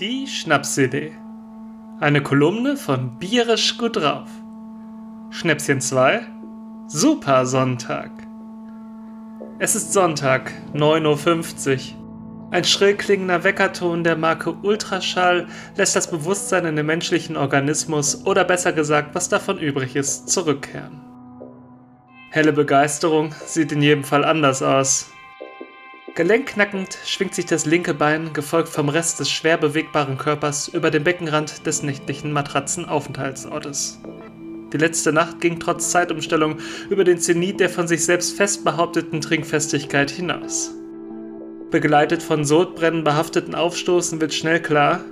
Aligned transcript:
Die 0.00 0.28
Schnapsidee. 0.28 1.10
Eine 1.98 2.22
Kolumne 2.22 2.76
von 2.76 3.18
Bierisch 3.18 3.78
gut 3.78 3.96
drauf. 3.96 4.28
Schnäpschen 5.30 5.80
2. 5.80 6.20
Super 6.86 7.44
Sonntag. 7.46 8.12
Es 9.58 9.74
ist 9.74 9.92
Sonntag, 9.92 10.52
9.50 10.72 11.94
Uhr. 11.94 12.48
Ein 12.52 12.62
schrill 12.62 12.94
klingender 12.94 13.42
Weckerton 13.42 14.04
der 14.04 14.14
Marke 14.14 14.52
Ultraschall 14.52 15.48
lässt 15.74 15.96
das 15.96 16.08
Bewusstsein 16.08 16.64
in 16.66 16.76
den 16.76 16.86
menschlichen 16.86 17.36
Organismus 17.36 18.24
oder 18.24 18.44
besser 18.44 18.72
gesagt, 18.72 19.16
was 19.16 19.28
davon 19.28 19.58
übrig 19.58 19.96
ist, 19.96 20.28
zurückkehren. 20.28 21.00
Helle 22.30 22.52
Begeisterung 22.52 23.34
sieht 23.44 23.72
in 23.72 23.82
jedem 23.82 24.04
Fall 24.04 24.24
anders 24.24 24.62
aus. 24.62 25.10
Gelenkknackend 26.18 26.98
schwingt 27.04 27.36
sich 27.36 27.46
das 27.46 27.64
linke 27.64 27.94
Bein, 27.94 28.32
gefolgt 28.32 28.70
vom 28.70 28.88
Rest 28.88 29.20
des 29.20 29.30
schwer 29.30 29.56
bewegbaren 29.56 30.18
Körpers, 30.18 30.66
über 30.66 30.90
den 30.90 31.04
Beckenrand 31.04 31.64
des 31.64 31.84
nächtlichen 31.84 32.32
Matratzenaufenthaltsortes. 32.32 34.00
Die 34.72 34.78
letzte 34.78 35.12
Nacht 35.12 35.40
ging 35.40 35.60
trotz 35.60 35.92
Zeitumstellung 35.92 36.56
über 36.90 37.04
den 37.04 37.20
Zenit 37.20 37.60
der 37.60 37.70
von 37.70 37.86
sich 37.86 38.04
selbst 38.04 38.36
fest 38.36 38.64
behaupteten 38.64 39.20
Trinkfestigkeit 39.20 40.10
hinaus. 40.10 40.72
Begleitet 41.70 42.24
von 42.24 42.44
Sodbrennen 42.44 43.04
behafteten 43.04 43.54
Aufstoßen 43.54 44.20
wird 44.20 44.34
schnell 44.34 44.60
klar, 44.60 45.04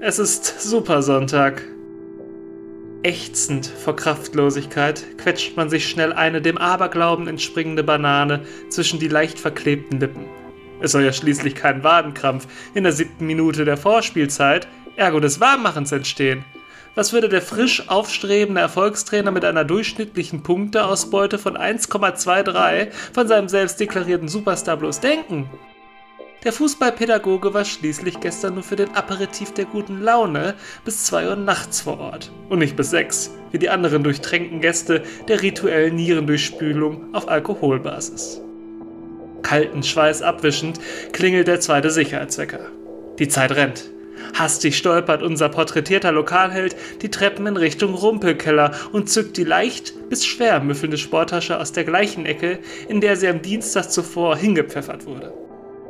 es 0.00 0.20
ist 0.20 0.60
Supersonntag. 0.60 1.64
Ächzend 3.02 3.66
vor 3.66 3.96
Kraftlosigkeit 3.96 5.16
quetscht 5.16 5.56
man 5.56 5.70
sich 5.70 5.88
schnell 5.88 6.12
eine 6.12 6.42
dem 6.42 6.58
Aberglauben 6.58 7.28
entspringende 7.28 7.82
Banane 7.82 8.42
zwischen 8.68 9.00
die 9.00 9.08
leicht 9.08 9.38
verklebten 9.38 10.00
Lippen. 10.00 10.26
Es 10.82 10.92
soll 10.92 11.04
ja 11.04 11.12
schließlich 11.12 11.54
kein 11.54 11.82
Wadenkrampf 11.82 12.46
in 12.74 12.82
der 12.82 12.92
siebten 12.92 13.26
Minute 13.26 13.64
der 13.64 13.78
Vorspielzeit, 13.78 14.68
ergo 14.96 15.18
des 15.18 15.40
Warmmachens 15.40 15.92
entstehen. 15.92 16.44
Was 16.94 17.14
würde 17.14 17.30
der 17.30 17.40
frisch 17.40 17.88
aufstrebende 17.88 18.60
Erfolgstrainer 18.60 19.30
mit 19.30 19.46
einer 19.46 19.64
durchschnittlichen 19.64 20.42
Punkteausbeute 20.42 21.38
von 21.38 21.56
1,23 21.56 22.90
von 23.14 23.26
seinem 23.26 23.48
selbst 23.48 23.80
deklarierten 23.80 24.28
Superstar 24.28 24.76
bloß 24.76 25.00
denken? 25.00 25.48
Der 26.42 26.54
Fußballpädagoge 26.54 27.52
war 27.52 27.66
schließlich 27.66 28.18
gestern 28.20 28.54
nur 28.54 28.62
für 28.62 28.76
den 28.76 28.94
Aperitif 28.94 29.52
der 29.52 29.66
guten 29.66 30.00
Laune 30.00 30.54
bis 30.86 31.04
2 31.04 31.28
Uhr 31.28 31.36
nachts 31.36 31.82
vor 31.82 32.00
Ort 32.00 32.32
und 32.48 32.60
nicht 32.60 32.76
bis 32.76 32.90
6, 32.90 33.32
wie 33.50 33.58
die 33.58 33.68
anderen 33.68 34.02
durchtränkten 34.02 34.62
Gäste 34.62 35.02
der 35.28 35.42
rituellen 35.42 35.96
Nierendurchspülung 35.96 37.14
auf 37.14 37.28
Alkoholbasis. 37.28 38.40
Kalten 39.42 39.82
Schweiß 39.82 40.22
abwischend 40.22 40.80
klingelt 41.12 41.46
der 41.46 41.60
zweite 41.60 41.90
Sicherheitswecker. 41.90 42.60
Die 43.18 43.28
Zeit 43.28 43.52
rennt. 43.52 43.90
Hastig 44.32 44.78
stolpert 44.78 45.22
unser 45.22 45.50
porträtierter 45.50 46.12
Lokalheld 46.12 46.74
die 47.02 47.10
Treppen 47.10 47.46
in 47.48 47.58
Richtung 47.58 47.92
Rumpelkeller 47.92 48.72
und 48.92 49.10
zückt 49.10 49.36
die 49.36 49.44
leicht 49.44 50.08
bis 50.08 50.24
schwer 50.24 50.60
müffelnde 50.60 50.96
Sporttasche 50.96 51.58
aus 51.58 51.72
der 51.72 51.84
gleichen 51.84 52.24
Ecke, 52.24 52.60
in 52.88 53.02
der 53.02 53.16
sie 53.16 53.28
am 53.28 53.42
Dienstag 53.42 53.90
zuvor 53.90 54.36
hingepfeffert 54.36 55.04
wurde. 55.04 55.34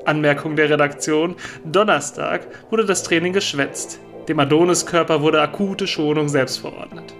Anmerkung 0.04 0.56
der 0.56 0.70
Redaktion: 0.70 1.36
Donnerstag 1.64 2.46
wurde 2.70 2.84
das 2.84 3.02
Training 3.02 3.32
geschwätzt. 3.32 4.00
Dem 4.28 4.38
Adoniskörper 4.38 5.22
wurde 5.22 5.40
akute 5.40 5.86
Schonung 5.86 6.28
selbst 6.28 6.58
verordnet. 6.58 7.14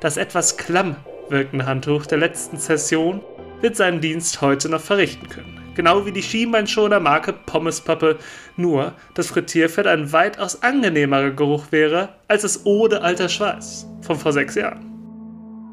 Das 0.00 0.16
etwas 0.16 0.56
klamm 0.56 0.96
wirkende 1.28 1.66
Handtuch 1.66 2.06
der 2.06 2.18
letzten 2.18 2.56
Session 2.56 3.20
wird 3.60 3.76
seinen 3.76 4.00
Dienst 4.00 4.40
heute 4.40 4.68
noch 4.68 4.80
verrichten 4.80 5.28
können. 5.28 5.60
Genau 5.74 6.04
wie 6.04 6.12
die 6.12 6.22
Schienbeinschoner 6.22 7.00
Marke 7.00 7.32
Pommespappe, 7.32 8.18
nur 8.56 8.92
dass 9.14 9.28
Frittierfett 9.28 9.86
ein 9.86 10.12
weitaus 10.12 10.62
angenehmerer 10.62 11.30
Geruch 11.30 11.66
wäre 11.70 12.10
als 12.28 12.42
das 12.42 12.66
Ode 12.66 13.02
alter 13.02 13.28
Schweiß 13.28 13.86
von 14.02 14.16
vor 14.16 14.32
sechs 14.32 14.56
Jahren. 14.56 14.90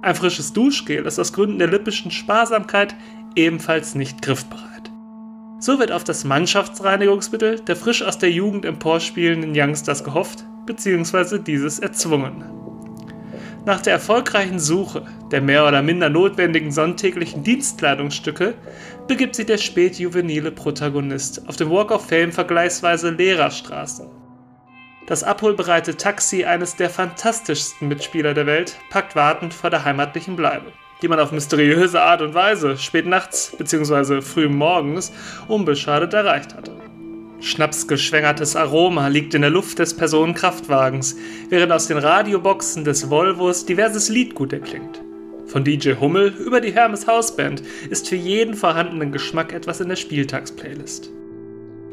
Ein 0.01 0.15
frisches 0.15 0.53
Duschgel 0.53 1.05
ist 1.05 1.19
aus 1.19 1.33
Gründen 1.33 1.59
der 1.59 1.69
lippischen 1.69 2.11
Sparsamkeit 2.11 2.95
ebenfalls 3.35 3.95
nicht 3.95 4.21
griffbereit. 4.21 4.76
So 5.59 5.79
wird 5.79 5.91
auf 5.91 6.03
das 6.03 6.23
Mannschaftsreinigungsmittel 6.23 7.59
der 7.61 7.75
frisch 7.75 8.03
aus 8.03 8.19
der 8.19 8.31
Jugend 8.31 8.63
emporspielenden 8.63 9.53
Youngsters 9.55 10.03
gehofft, 10.03 10.45
bzw. 10.67 11.39
dieses 11.39 11.79
erzwungen. 11.79 12.43
Nach 13.65 13.81
der 13.81 13.93
erfolgreichen 13.93 14.59
Suche 14.59 15.05
der 15.31 15.41
mehr 15.41 15.67
oder 15.67 15.81
minder 15.81 16.09
notwendigen 16.09 16.71
sonntäglichen 16.71 17.43
Dienstkleidungsstücke 17.43 18.53
begibt 19.07 19.35
sich 19.35 19.47
der 19.47 19.57
spätjuvenile 19.57 20.51
Protagonist 20.51 21.49
auf 21.49 21.55
dem 21.55 21.71
Walk 21.71 21.91
of 21.91 22.07
Fame 22.07 22.31
vergleichsweise 22.31 23.09
leerer 23.09 23.49
Straßen. 23.49 24.07
Das 25.07 25.23
abholbereite 25.23 25.97
Taxi 25.97 26.45
eines 26.45 26.75
der 26.75 26.89
fantastischsten 26.89 27.87
Mitspieler 27.87 28.33
der 28.33 28.45
Welt 28.45 28.77
packt 28.91 29.15
wartend 29.15 29.53
vor 29.53 29.71
der 29.71 29.83
heimatlichen 29.83 30.35
Bleibe 30.35 30.71
die 31.01 31.07
man 31.07 31.19
auf 31.19 31.31
mysteriöse 31.31 32.01
Art 32.01 32.21
und 32.21 32.33
Weise 32.33 32.77
spät 32.77 33.05
nachts 33.05 33.53
bzw. 33.57 34.21
früh 34.21 34.49
morgens 34.49 35.11
unbeschadet 35.47 36.13
erreicht 36.13 36.55
hatte. 36.55 36.75
Schnapsgeschwängertes 37.39 38.55
Aroma 38.55 39.07
liegt 39.09 39.35
in 39.35 39.41
der 39.41 39.51
Luft 39.51 39.77
des 39.77 39.95
Personenkraftwagens, 39.95 41.15
während 41.49 41.71
aus 41.71 41.87
den 41.87 41.99
Radioboxen 41.99 42.83
des 42.83 43.11
Volvos 43.11 43.65
diverses 43.65 44.09
Liedgut 44.09 44.53
erklingt. 44.53 45.01
Von 45.45 45.63
DJ 45.63 45.93
Hummel 45.99 46.33
über 46.39 46.61
die 46.61 46.73
Hermes 46.73 47.07
Hausband 47.07 47.61
ist 47.89 48.09
für 48.09 48.15
jeden 48.15 48.55
vorhandenen 48.55 49.11
Geschmack 49.11 49.53
etwas 49.53 49.79
in 49.79 49.87
der 49.87 49.95
Spieltagsplaylist. 49.95 51.11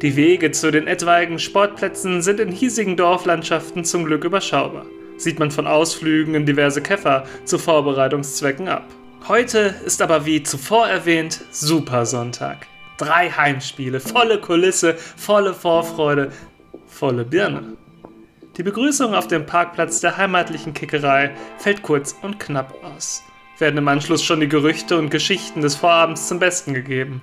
Die 0.02 0.16
Wege 0.16 0.50
zu 0.50 0.72
den 0.72 0.86
etwaigen 0.86 1.38
Sportplätzen 1.38 2.22
sind 2.22 2.40
in 2.40 2.50
hiesigen 2.50 2.96
Dorflandschaften 2.96 3.84
zum 3.84 4.04
Glück 4.06 4.24
überschaubar 4.24 4.86
sieht 5.16 5.38
man 5.38 5.50
von 5.50 5.66
Ausflügen 5.66 6.34
in 6.34 6.46
diverse 6.46 6.82
Käfer 6.82 7.24
zu 7.44 7.58
Vorbereitungszwecken 7.58 8.68
ab. 8.68 8.86
Heute 9.26 9.74
ist 9.86 10.02
aber 10.02 10.26
wie 10.26 10.42
zuvor 10.42 10.86
erwähnt 10.86 11.40
Super 11.50 12.04
Sonntag. 12.04 12.66
Drei 12.98 13.30
Heimspiele, 13.30 14.00
volle 14.00 14.40
Kulisse, 14.40 14.94
volle 14.96 15.54
Vorfreude, 15.54 16.30
volle 16.86 17.24
Birne. 17.24 17.76
Die 18.56 18.62
Begrüßung 18.62 19.14
auf 19.14 19.26
dem 19.26 19.46
Parkplatz 19.46 20.00
der 20.00 20.16
heimatlichen 20.16 20.74
Kickerei 20.74 21.32
fällt 21.58 21.82
kurz 21.82 22.14
und 22.22 22.38
knapp 22.38 22.74
aus. 22.84 23.22
Werden 23.58 23.78
im 23.78 23.88
Anschluss 23.88 24.22
schon 24.22 24.40
die 24.40 24.48
Gerüchte 24.48 24.98
und 24.98 25.10
Geschichten 25.10 25.60
des 25.60 25.74
Vorabends 25.74 26.28
zum 26.28 26.38
Besten 26.38 26.74
gegeben. 26.74 27.20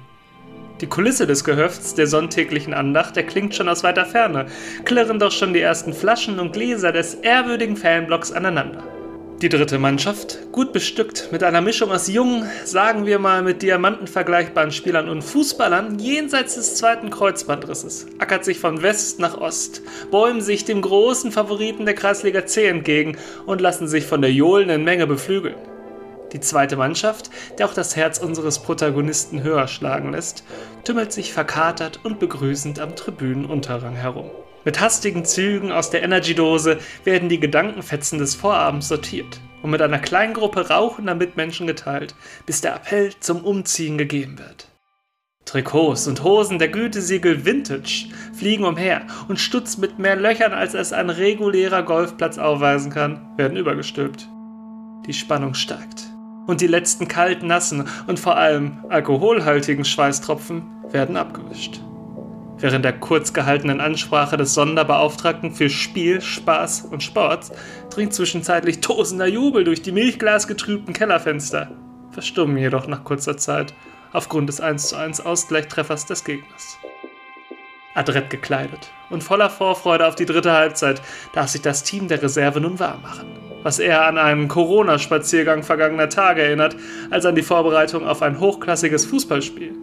Die 0.81 0.88
Kulisse 0.88 1.28
des 1.28 1.44
Gehöfts 1.44 1.94
der 1.94 2.08
sonntäglichen 2.08 2.74
Andacht 2.74 3.16
erklingt 3.16 3.53
schon 3.53 3.69
aus 3.69 3.84
weiter 3.84 4.03
Ferne, 4.03 4.47
klirren 4.84 5.19
doch 5.19 5.31
schon 5.31 5.53
die 5.53 5.62
ersten 5.62 5.94
Flaschen 5.94 6.40
und 6.40 6.53
Gläser 6.53 6.92
des 6.92 7.14
ehrwürdigen 7.14 7.78
Fanblocks 7.78 8.31
aneinander. 8.31 8.84
Die 9.44 9.50
dritte 9.50 9.78
Mannschaft, 9.78 10.40
gut 10.52 10.74
bestückt 10.74 11.30
mit 11.31 11.44
einer 11.44 11.62
Mischung 11.62 11.92
aus 11.92 12.08
jungen, 12.08 12.50
sagen 12.64 13.06
wir 13.06 13.19
mal 13.19 13.44
mit 13.44 13.62
Diamanten 13.62 14.08
vergleichbaren 14.08 14.72
Spielern 14.72 15.08
und 15.08 15.24
Fußballern 15.24 16.00
jenseits 16.00 16.56
des 16.56 16.75
zweiten 16.75 17.12
Kreuzbandrisses, 17.12 18.08
ackert 18.18 18.44
sich 18.44 18.59
von 18.59 18.81
West 18.81 19.19
nach 19.19 19.40
Ost, 19.40 19.84
bäumen 20.09 20.42
sich 20.42 20.66
dem 20.66 20.81
großen 20.81 21.31
Favoriten 21.31 21.86
der 21.86 21.96
Kreisliga 21.96 22.48
C 22.48 22.66
entgegen 22.66 23.18
und 23.46 23.62
lassen 23.62 23.88
sich 23.88 24.06
von 24.06 24.22
der 24.22 24.31
johlenden 24.31 24.84
Menge 24.84 25.06
beflügeln. 25.06 25.56
Die 26.34 26.40
zweite 26.40 26.78
Mannschaft, 26.78 27.30
der 27.58 27.66
auch 27.66 27.74
das 27.74 27.96
Herz 27.96 28.18
unseres 28.18 28.59
Protagonisten 28.59 29.44
höher 29.44 29.68
schlagen 29.68 30.14
lässt, 30.14 30.46
tümmelt 30.86 31.12
sich 31.12 31.34
verkatert 31.34 32.00
und 32.03 32.19
begrüßend 32.19 32.80
am 32.80 32.96
Tribünenunterrang 32.96 33.96
herum. 33.96 34.31
Mit 34.64 34.80
hastigen 34.80 35.25
Zügen 35.25 35.72
aus 35.72 35.90
der 35.90 36.03
Energy-Dose 36.03 36.80
werden 37.03 37.30
die 37.30 37.40
Gedankenfetzen 37.40 38.19
des 38.19 38.36
Vorabends 38.36 38.88
sortiert 38.88 39.42
und 39.62 39.72
mit 39.72 39.81
einer 39.81 40.00
kleinen 40.00 40.34
Gruppe 40.34 40.69
rauchender 40.69 41.16
Mitmenschen 41.16 41.68
geteilt, 41.68 42.16
bis 42.46 42.62
der 42.62 42.75
Appell 42.75 43.12
zum 43.19 43.44
Umziehen 43.44 43.98
gegeben 43.98 44.38
wird. 44.40 44.68
Trikots 45.46 46.07
und 46.07 46.24
Hosen 46.24 46.60
der 46.60 46.69
Gütesiegel 46.69 47.44
Vintage 47.44 48.10
fliegen 48.38 48.63
umher 48.63 49.01
und 49.27 49.39
Stutz 49.39 49.77
mit 49.77 50.00
mehr 50.00 50.16
Löchern, 50.16 50.54
als 50.54 50.75
es 50.75 50.94
ein 50.94 51.10
regulärer 51.10 51.84
Golfplatz 51.84 52.38
aufweisen 52.38 52.92
kann, 52.92 53.36
werden 53.38 53.57
übergestülpt. 53.57 54.30
Die 55.07 55.13
Spannung 55.13 55.56
steigt 55.56 56.11
und 56.47 56.61
die 56.61 56.67
letzten 56.67 57.07
kalten, 57.07 57.47
nassen 57.47 57.88
und 58.07 58.19
vor 58.19 58.38
allem 58.38 58.83
alkoholhaltigen 58.89 59.85
Schweißtropfen 59.85 60.63
werden 60.91 61.17
abgewischt. 61.17 61.81
Während 62.57 62.85
der 62.85 62.93
kurz 62.93 63.33
gehaltenen 63.33 63.81
Ansprache 63.81 64.38
des 64.38 64.53
Sonderbeauftragten 64.53 65.51
für 65.51 65.69
Spiel, 65.69 66.21
Spaß 66.21 66.81
und 66.81 67.01
Sport 67.01 67.51
dringt 67.89 68.13
zwischenzeitlich 68.13 68.81
tosender 68.81 69.25
Jubel 69.25 69.63
durch 69.63 69.81
die 69.81 69.91
milchglasgetrübten 69.91 70.93
Kellerfenster, 70.93 71.71
verstummen 72.11 72.57
jedoch 72.57 72.85
nach 72.85 73.03
kurzer 73.03 73.35
Zeit 73.38 73.73
aufgrund 74.13 74.49
des 74.49 74.61
1:1 74.61 75.21
Ausgleichtreffers 75.25 76.05
des 76.05 76.23
Gegners. 76.23 76.77
Adrett 77.95 78.29
gekleidet 78.29 78.91
und 79.09 79.23
voller 79.23 79.49
Vorfreude 79.49 80.07
auf 80.07 80.15
die 80.15 80.25
dritte 80.25 80.51
Halbzeit 80.51 81.01
darf 81.33 81.49
sich 81.49 81.61
das 81.61 81.83
Team 81.83 82.07
der 82.07 82.21
Reserve 82.21 82.61
nun 82.61 82.79
warm 82.79 83.01
machen 83.01 83.40
was 83.63 83.80
eher 83.80 84.06
an 84.06 84.18
einen 84.18 84.48
Corona-Spaziergang 84.48 85.63
vergangener 85.63 86.10
Tage 86.10 86.42
erinnert, 86.42 86.75
als 87.10 87.25
an 87.25 87.36
die 87.36 87.42
Vorbereitung 87.42 88.08
auf 88.08 88.22
ein 88.22 88.40
hochklassiges 88.40 89.06
Fußballspiel. 89.06 89.74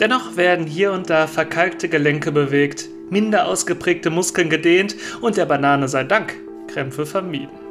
Dennoch 0.00 0.36
werden 0.36 0.66
hier 0.66 0.92
und 0.92 1.10
da 1.10 1.26
verkalkte 1.26 1.88
Gelenke 1.88 2.30
bewegt, 2.30 2.88
minder 3.10 3.46
ausgeprägte 3.46 4.10
Muskeln 4.10 4.48
gedehnt 4.48 4.94
und 5.20 5.36
der 5.36 5.46
Banane 5.46 5.88
sei 5.88 6.04
Dank 6.04 6.36
Krämpfe 6.68 7.06
vermieden. 7.06 7.68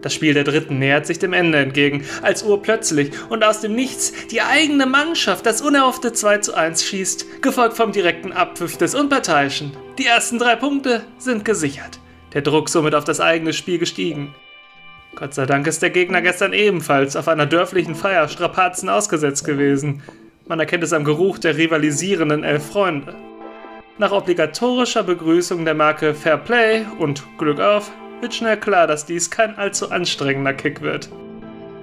Das 0.00 0.14
Spiel 0.14 0.32
der 0.32 0.44
Dritten 0.44 0.78
nähert 0.78 1.06
sich 1.06 1.18
dem 1.18 1.32
Ende 1.32 1.58
entgegen, 1.58 2.04
als 2.22 2.44
urplötzlich 2.44 3.10
und 3.30 3.42
aus 3.42 3.60
dem 3.60 3.74
Nichts 3.74 4.12
die 4.30 4.42
eigene 4.42 4.86
Mannschaft 4.86 5.44
das 5.44 5.60
unerhoffte 5.60 6.12
2 6.12 6.38
zu 6.38 6.54
1 6.54 6.84
schießt, 6.84 7.42
gefolgt 7.42 7.76
vom 7.76 7.90
direkten 7.90 8.32
Abpfiff 8.32 8.76
des 8.76 8.94
Unparteiischen. 8.94 9.72
Die 9.98 10.06
ersten 10.06 10.38
drei 10.38 10.54
Punkte 10.54 11.02
sind 11.18 11.44
gesichert. 11.44 11.98
Der 12.32 12.42
Druck 12.42 12.68
somit 12.68 12.94
auf 12.94 13.04
das 13.04 13.20
eigene 13.20 13.52
Spiel 13.52 13.78
gestiegen. 13.78 14.34
Gott 15.14 15.34
sei 15.34 15.46
Dank 15.46 15.66
ist 15.66 15.82
der 15.82 15.90
Gegner 15.90 16.22
gestern 16.22 16.52
ebenfalls 16.52 17.16
auf 17.16 17.28
einer 17.28 17.46
dörflichen 17.46 17.94
Feier 17.94 18.28
Strapazen 18.28 18.88
ausgesetzt 18.88 19.44
gewesen. 19.44 20.02
Man 20.46 20.60
erkennt 20.60 20.84
es 20.84 20.92
am 20.92 21.04
Geruch 21.04 21.38
der 21.38 21.56
rivalisierenden 21.56 22.44
elf 22.44 22.66
Freunde. 22.66 23.14
Nach 23.98 24.12
obligatorischer 24.12 25.02
Begrüßung 25.02 25.64
der 25.64 25.74
Marke 25.74 26.14
Fair 26.14 26.36
Play 26.36 26.86
und 26.98 27.24
Glück 27.36 27.58
auf 27.60 27.90
wird 28.20 28.34
schnell 28.34 28.56
klar, 28.56 28.86
dass 28.86 29.06
dies 29.06 29.30
kein 29.30 29.56
allzu 29.58 29.90
anstrengender 29.90 30.54
Kick 30.54 30.82
wird. 30.82 31.08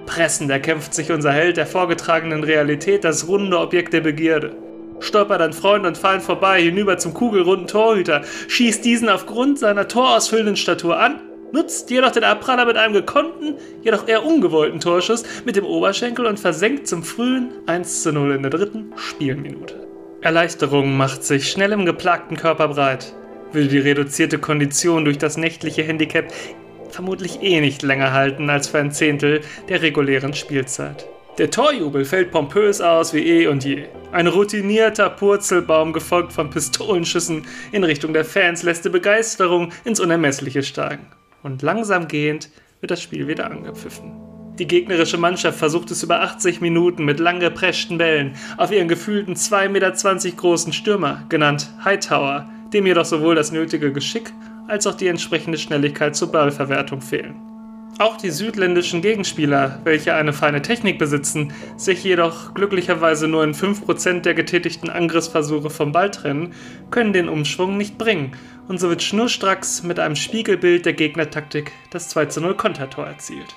Pressend 0.06 0.50
erkämpft 0.50 0.94
sich 0.94 1.10
unser 1.10 1.32
Held 1.32 1.56
der 1.56 1.66
vorgetragenen 1.66 2.44
Realität 2.44 3.04
das 3.04 3.28
runde 3.28 3.58
Objekt 3.58 3.92
der 3.92 4.00
Begierde. 4.00 4.56
Stolpert 5.00 5.42
an 5.42 5.52
Freund 5.52 5.84
und 5.84 5.98
Feind 5.98 6.22
vorbei 6.22 6.62
hinüber 6.62 6.96
zum 6.96 7.12
kugelrunden 7.12 7.66
Torhüter, 7.66 8.22
schießt 8.48 8.84
diesen 8.84 9.08
aufgrund 9.08 9.58
seiner 9.58 9.88
torausfüllenden 9.88 10.56
Statur 10.56 10.98
an, 10.98 11.20
nutzt 11.52 11.90
jedoch 11.90 12.10
den 12.10 12.24
Abpraller 12.24 12.66
mit 12.66 12.76
einem 12.76 12.94
gekonnten, 12.94 13.54
jedoch 13.82 14.08
eher 14.08 14.24
ungewollten 14.24 14.80
Torschuss 14.80 15.24
mit 15.44 15.56
dem 15.56 15.64
Oberschenkel 15.64 16.26
und 16.26 16.40
versenkt 16.40 16.86
zum 16.86 17.02
frühen 17.02 17.52
1 17.66 18.02
zu 18.02 18.12
0 18.12 18.32
in 18.32 18.42
der 18.42 18.50
dritten 18.50 18.92
Spielminute. 18.96 19.86
Erleichterung 20.20 20.96
macht 20.96 21.24
sich 21.24 21.50
schnell 21.50 21.72
im 21.72 21.84
geplagten 21.84 22.36
Körper 22.36 22.68
breit 22.68 23.14
würde 23.52 23.68
die 23.68 23.78
reduzierte 23.78 24.38
Kondition 24.38 25.04
durch 25.04 25.18
das 25.18 25.36
nächtliche 25.36 25.82
Handicap 25.82 26.32
vermutlich 26.90 27.42
eh 27.42 27.60
nicht 27.60 27.82
länger 27.82 28.12
halten 28.12 28.48
als 28.50 28.68
für 28.68 28.78
ein 28.78 28.92
Zehntel 28.92 29.40
der 29.68 29.82
regulären 29.82 30.34
Spielzeit. 30.34 31.08
Der 31.38 31.50
Torjubel 31.50 32.04
fällt 32.04 32.30
pompös 32.30 32.80
aus 32.80 33.12
wie 33.12 33.26
eh 33.26 33.46
und 33.46 33.64
je. 33.64 33.84
Ein 34.12 34.26
routinierter 34.26 35.10
Purzelbaum 35.10 35.92
gefolgt 35.92 36.32
von 36.32 36.48
Pistolenschüssen 36.48 37.44
in 37.72 37.84
Richtung 37.84 38.14
der 38.14 38.24
Fans 38.24 38.62
lässt 38.62 38.86
die 38.86 38.90
Begeisterung 38.90 39.70
ins 39.84 40.00
Unermessliche 40.00 40.62
steigen. 40.62 41.06
Und 41.46 41.62
langsam 41.62 42.08
gehend 42.08 42.50
wird 42.80 42.90
das 42.90 43.00
Spiel 43.00 43.28
wieder 43.28 43.48
angepfiffen. 43.48 44.10
Die 44.58 44.66
gegnerische 44.66 45.16
Mannschaft 45.16 45.56
versucht 45.56 45.92
es 45.92 46.02
über 46.02 46.20
80 46.22 46.60
Minuten 46.60 47.04
mit 47.04 47.20
lang 47.20 47.38
gepreschten 47.38 47.98
Bällen 47.98 48.34
auf 48.56 48.72
ihren 48.72 48.88
gefühlten 48.88 49.34
2,20 49.34 49.68
Meter 49.68 50.36
großen 50.36 50.72
Stürmer, 50.72 51.24
genannt 51.28 51.70
Hightower, 51.84 52.50
dem 52.72 52.84
jedoch 52.84 53.04
sowohl 53.04 53.36
das 53.36 53.52
nötige 53.52 53.92
Geschick 53.92 54.32
als 54.66 54.88
auch 54.88 54.96
die 54.96 55.06
entsprechende 55.06 55.56
Schnelligkeit 55.56 56.16
zur 56.16 56.32
Ballverwertung 56.32 57.00
fehlen. 57.00 57.36
Auch 57.98 58.18
die 58.18 58.30
südländischen 58.30 59.00
Gegenspieler, 59.00 59.80
welche 59.84 60.14
eine 60.14 60.34
feine 60.34 60.60
Technik 60.60 60.98
besitzen, 60.98 61.54
sich 61.78 62.04
jedoch 62.04 62.52
glücklicherweise 62.52 63.26
nur 63.26 63.42
in 63.42 63.54
5% 63.54 64.20
der 64.20 64.34
getätigten 64.34 64.90
Angriffsversuche 64.90 65.70
vom 65.70 65.92
Ball 65.92 66.10
trennen, 66.10 66.52
können 66.90 67.14
den 67.14 67.30
Umschwung 67.30 67.78
nicht 67.78 67.96
bringen 67.96 68.32
und 68.68 68.78
so 68.78 68.90
wird 68.90 69.02
schnurstracks 69.02 69.82
mit 69.82 69.98
einem 69.98 70.14
Spiegelbild 70.14 70.84
der 70.84 70.92
Gegnertaktik 70.92 71.72
das 71.90 72.10
2 72.10 72.40
0 72.40 72.54
Kontertor 72.54 73.06
erzielt. 73.06 73.54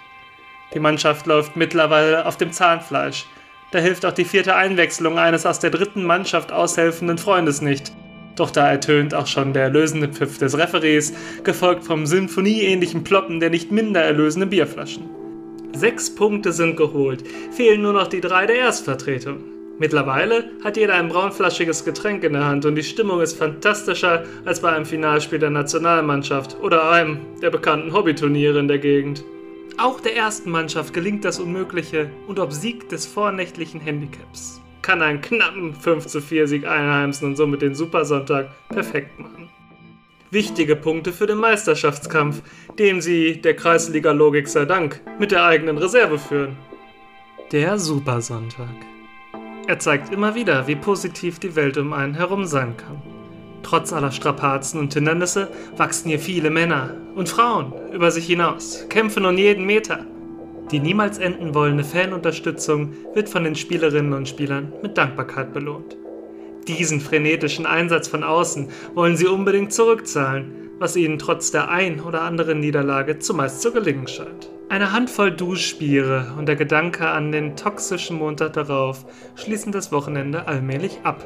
Die 0.74 0.80
Mannschaft 0.80 1.26
läuft 1.26 1.58
mittlerweile 1.58 2.26
auf 2.26 2.38
dem 2.38 2.54
Zahnfleisch. 2.54 3.26
Da 3.72 3.80
hilft 3.80 4.06
auch 4.06 4.14
die 4.14 4.26
vierte 4.26 4.56
Einwechslung 4.56 5.20
eines 5.20 5.46
aus 5.46 5.60
der 5.60 5.72
dritten 5.72 6.04
Mannschaft 6.04 6.52
aushelfenden 6.54 7.18
Freundes 7.18 7.62
nicht, 7.62 7.92
doch 8.40 8.52
da 8.52 8.70
ertönt 8.70 9.14
auch 9.14 9.28
schon 9.28 9.54
der 9.54 9.64
erlösende 9.64 10.08
Pfiff 10.08 10.38
des 10.38 10.58
Referees, 10.58 11.14
gefolgt 11.44 11.84
vom 11.84 12.06
sinfonieähnlichen 12.06 13.04
Ploppen 13.04 13.40
der 13.40 13.50
nicht 13.50 13.72
minder 13.72 14.02
erlösenden 14.02 14.50
Bierflaschen. 14.50 15.10
Sechs 15.76 16.14
Punkte 16.14 16.52
sind 16.52 16.76
geholt, 16.76 17.24
fehlen 17.52 17.82
nur 17.82 17.94
noch 17.94 18.08
die 18.08 18.22
drei 18.22 18.46
der 18.46 18.58
Erstvertretung. 18.58 19.38
Mittlerweile 19.78 20.52
hat 20.64 20.76
jeder 20.76 20.96
ein 20.96 21.08
braunflaschiges 21.08 21.86
Getränk 21.86 22.24
in 22.24 22.34
der 22.34 22.46
Hand 22.46 22.66
und 22.66 22.76
die 22.76 22.84
Stimmung 22.84 23.22
ist 23.22 23.38
fantastischer 23.38 24.24
als 24.44 24.60
bei 24.60 24.74
einem 24.74 24.86
Finalspiel 24.86 25.40
der 25.40 25.52
Nationalmannschaft 25.52 26.58
oder 26.62 26.92
einem 26.92 27.20
der 27.42 27.50
bekannten 27.50 27.94
Hobbyturniere 27.94 28.60
in 28.60 28.68
der 28.68 28.80
Gegend. 28.80 29.24
Auch 29.78 30.02
der 30.02 30.18
ersten 30.18 30.52
Mannschaft 30.52 30.94
gelingt 30.94 31.24
das 31.24 31.40
Unmögliche 31.40 32.10
und 32.28 32.40
obsiegt 32.40 32.92
des 32.92 33.06
vornächtlichen 33.06 33.80
Handicaps 33.80 34.60
kann 34.82 35.02
einen 35.02 35.22
knappen 35.22 35.74
5 35.74 36.08
zu 36.08 36.22
4 36.22 36.48
Sieg 36.48 36.66
einheimsen 36.66 37.28
und 37.28 37.36
somit 37.36 37.62
den 37.62 37.76
Supersonntag 37.76 38.50
perfekt 38.70 39.20
machen. 39.20 39.50
Wichtige 40.32 40.76
Punkte 40.76 41.12
für 41.12 41.26
den 41.26 41.40
Meisterschaftskampf, 41.40 42.42
den 42.78 43.02
sie, 43.02 43.42
der 43.42 43.56
Kreisliga-Logik 43.56 44.48
sei 44.48 44.66
Dank, 44.66 45.02
mit 45.18 45.32
der 45.32 45.44
eigenen 45.44 45.78
Reserve 45.78 46.20
führen. 46.20 46.56
Der 47.52 47.80
Supersonntag. 47.80 48.76
Er 49.68 49.80
zeigt 49.80 50.14
immer 50.14 50.36
wieder, 50.36 50.68
wie 50.68 50.76
positiv 50.76 51.40
die 51.40 51.56
Welt 51.56 51.78
um 51.78 51.94
einen 51.94 52.14
herum 52.14 52.46
sein 52.46 52.78
kann. 52.78 53.02
Trotz 53.64 53.92
aller 53.92 54.12
Strapazen 54.12 54.80
und 54.80 54.94
Hindernisse 54.94 55.52
wachsen 55.76 56.10
hier 56.10 56.20
viele 56.20 56.50
Männer 56.50 56.96
und 57.16 57.30
Frauen 57.30 57.74
über 57.92 58.12
sich 58.12 58.28
hinaus, 58.28 58.86
kämpfen 58.90 59.26
um 59.26 59.38
jeden 59.38 59.66
Meter 59.66 60.06
die 60.72 60.80
niemals 60.80 61.18
enden 61.18 61.56
wollende 61.56 61.84
Fanunterstützung 61.84 62.94
wird 63.14 63.30
von 63.30 63.44
den 63.44 63.56
Spielerinnen 63.56 64.14
und 64.14 64.28
Spielern 64.28 64.74
mit 64.82 64.98
Dankbarkeit 64.98 65.54
belohnt. 65.54 65.98
Diesen 66.68 67.02
frenetischen 67.02 67.66
Einsatz 67.66 68.08
von 68.08 68.24
außen 68.24 68.70
wollen 68.94 69.18
sie 69.18 69.26
unbedingt 69.26 69.74
zurückzahlen, 69.74 70.70
was 70.78 70.96
ihnen 70.96 71.18
trotz 71.18 71.52
der 71.52 71.70
ein 71.70 72.00
oder 72.02 72.22
anderen 72.22 72.60
Niederlage 72.60 73.20
zumeist 73.20 73.62
zu 73.62 73.72
gelingen 73.72 74.08
scheint. 74.08 74.50
Eine 74.70 74.92
Handvoll 74.92 75.32
Duschbiere 75.32 76.34
und 76.38 76.46
der 76.48 76.56
Gedanke 76.56 77.08
an 77.10 77.32
den 77.32 77.56
toxischen 77.56 78.18
Montag 78.18 78.54
darauf 78.54 79.04
schließen 79.36 79.72
das 79.72 79.92
Wochenende 79.92 80.48
allmählich 80.48 81.00
ab. 81.04 81.26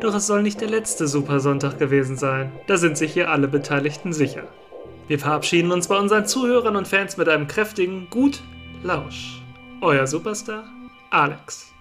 Doch 0.00 0.14
es 0.14 0.28
soll 0.28 0.42
nicht 0.42 0.60
der 0.60 0.68
letzte 0.68 1.08
Supersonntag 1.08 1.78
gewesen 1.80 2.16
sein, 2.16 2.52
da 2.68 2.76
sind 2.76 2.96
sich 2.96 3.12
hier 3.12 3.30
alle 3.30 3.48
Beteiligten 3.48 4.12
sicher. 4.12 4.44
Wir 5.08 5.18
verabschieden 5.18 5.72
uns 5.72 5.88
bei 5.88 5.98
unseren 5.98 6.26
Zuhörern 6.26 6.76
und 6.76 6.86
Fans 6.86 7.16
mit 7.16 7.28
einem 7.28 7.48
kräftigen 7.48 8.08
Gut 8.10 8.40
Lausch. 8.82 9.40
Euer 9.80 10.06
Superstar 10.06 10.64
Alex. 11.10 11.75